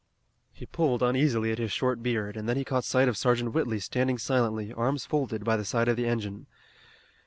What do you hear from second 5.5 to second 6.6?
the side of the engine.